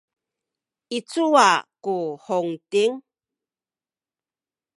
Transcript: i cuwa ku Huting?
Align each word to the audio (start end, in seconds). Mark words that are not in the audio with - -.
i 0.97 0.99
cuwa 1.09 1.49
ku 1.83 1.95
Huting? 2.25 2.93